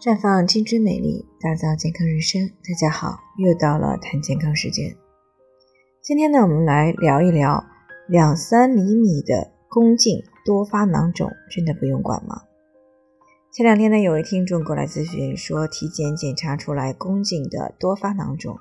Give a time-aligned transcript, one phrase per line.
[0.00, 2.48] 绽放青春美丽，打造健康人生。
[2.48, 4.96] 大家好，又到了谈健康时间。
[6.00, 7.62] 今天呢，我们来聊一聊
[8.08, 12.44] 两三厘米的宫颈多发囊肿，真的不用管吗？
[13.52, 18.56] 前两天呢，有位听众过来咨询说，体检检查出来宫颈的多发囊肿，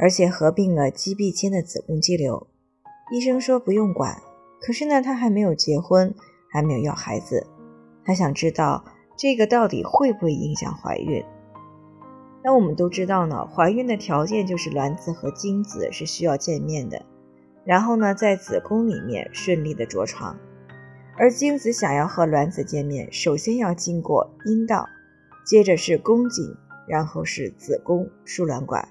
[0.00, 2.48] 而且合并了肌壁间的子宫肌瘤。
[3.12, 4.20] 医生说不用管，
[4.60, 6.12] 可是呢，他还没有结婚，
[6.50, 7.46] 还没有要孩子，
[8.04, 8.84] 他想知道。
[9.16, 11.24] 这个到底会不会影响怀孕？
[12.44, 17.04] 那我们都知道呢，怀孕的条件就是卵子和精子是需要见面的，
[17.64, 20.36] 然后呢，在子宫里面顺利的着床。
[21.16, 24.88] 而精子想要和卵子见面，首先要经过阴道，
[25.46, 26.56] 接着是宫颈，
[26.88, 28.88] 然后是子宫输卵管。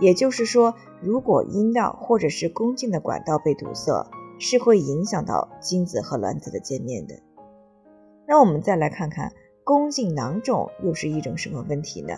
[0.00, 7.16] 也就是说，如果阴道或者是宫颈的管道被堵塞，是会影响到精子和卵子的见面的。
[8.26, 9.32] 那我们再来看看。
[9.68, 12.14] 宫颈囊肿又是一种什么问题呢？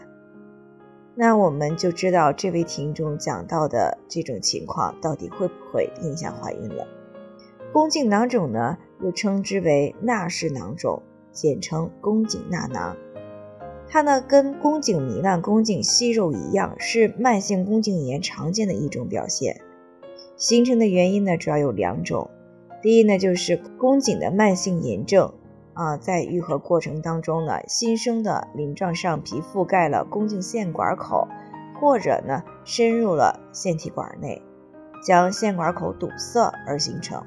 [1.17, 6.87] 那我们就知道这位听众讲到的这种情况到底会不会影响怀孕了。
[7.73, 12.97] 宫颈囊肿呢，又称之为纳氏囊肿，简称宫颈纳囊。
[13.89, 19.61] 它呢跟宫颈糜烂、宫颈息肉一样，是慢性宫颈炎常见的一种表现。
[20.37, 22.31] 形成的原因呢主要有两种，
[22.81, 25.35] 第一呢就是宫颈的慢性炎症。
[25.75, 31.29] 啊，在愈合过程当中呢，新生的鳞状上皮覆盖了宫颈腺管口，
[31.81, 34.43] 或者呢深入了腺体管内，
[35.05, 37.25] 将腺管口堵塞而形成。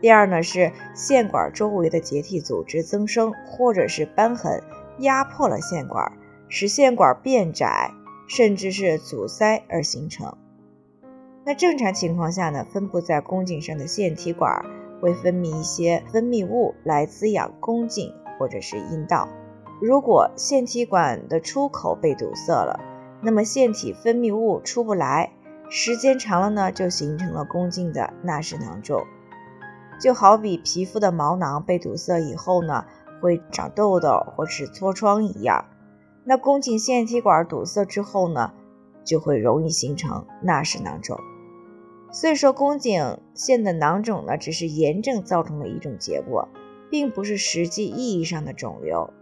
[0.00, 4.62] 第二呢是腺管周围的结缔组织增生，或者是瘢痕
[4.98, 6.12] 压迫了腺管，
[6.48, 7.92] 使腺管变窄，
[8.28, 10.36] 甚至是阻塞而形成。
[11.46, 14.64] 那正常情况下呢，分布在宫颈上的腺体管。
[15.04, 19.28] 会分泌一些分泌物来滋养宫颈或者是阴道。
[19.82, 22.80] 如果腺体管的出口被堵塞了，
[23.20, 25.34] 那么腺体分泌物出不来，
[25.68, 29.04] 时间长了呢，就形成了宫颈的纳氏囊肿。
[30.00, 32.86] 就好比皮肤的毛囊被堵塞以后呢，
[33.20, 35.66] 会长痘痘或是痤疮一样。
[36.24, 38.52] 那宫颈腺体管堵塞之后呢，
[39.04, 41.18] 就会容易形成纳氏囊肿。
[42.14, 46.48] 所以说，宫颈腺的囊肿呢，只是炎症造成的一种结果，
[46.88, 49.12] 并不是实际意义上的肿瘤。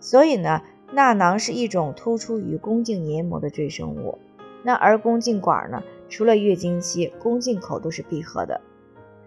[0.00, 4.18] 所以呢，纳囊是一种突出于宫颈黏膜的赘生物。
[4.64, 8.60] 那而宫颈管呢，除了月经期，宫颈口都是闭合的。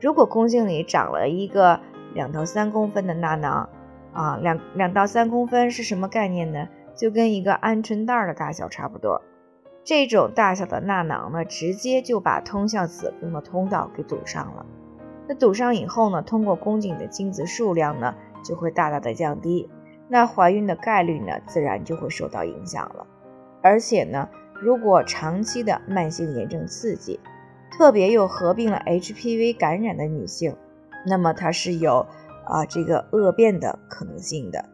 [0.02, 1.80] 如果宫颈里长了一个
[2.14, 3.70] 两到三公分的纳囊，
[4.12, 6.68] 啊，两两到三公分是什么概念呢？
[6.94, 9.22] 就跟一个鹌鹑蛋的大小差不多。
[9.86, 14.66] 这种大小的纳囊呢，直接就把通向子宫的通道给堵上了。
[15.28, 19.70] 那堵上以后呢，通过宫颈的精子数量呢，就会大大的降低，
[20.08, 23.06] 那怀孕的概率呢，自然就会受到影响了。
[23.62, 24.28] 而且呢，
[24.60, 27.20] 如果长期的慢性炎症刺激，
[27.78, 30.56] 特别又合并了 HPV 感染的女性，
[31.06, 32.08] 那么它是有
[32.46, 34.66] 啊这个恶变的可能性的。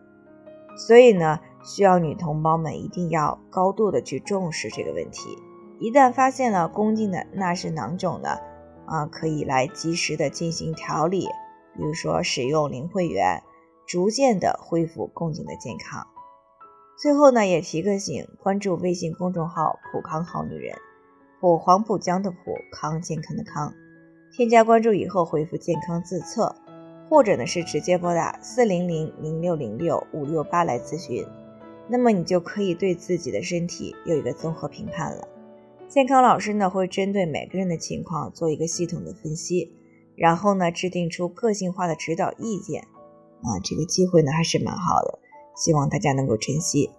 [0.78, 1.41] 所以呢。
[1.63, 5.38] 需要女同胞们一定要高度的去重视这个问题。
[5.79, 8.38] 一旦发现了宫颈的纳氏囊肿呢，
[8.85, 11.27] 啊，可以来及时的进行调理，
[11.75, 13.41] 比如说使用灵慧源，
[13.88, 16.05] 逐渐的恢复宫颈的健康。
[16.97, 20.75] 最后呢，也提个醒，关注微信公众号“普康好女人”，
[21.41, 22.38] 普黄浦江的普
[22.72, 23.73] 康健康的康，
[24.35, 26.55] 添加关注以后回复健康自测，
[27.09, 31.25] 或者呢是直接拨打四零零零六零六五六八来咨询。
[31.91, 35.28] 那么你就可以对自己的身体有一个综合评判了。
[35.90, 39.74] 健康老师呢会针对每个人的情况做一个系统的分析，
[40.16, 42.81] 然后呢制定出个性化的指导意见。
[42.81, 45.19] 啊，这个机会呢还是蛮好的，
[45.57, 46.90] 希望大家能够珍惜。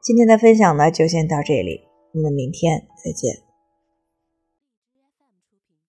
[0.00, 1.82] 今天的分享呢就先到这里，
[2.14, 3.41] 我们明天再见。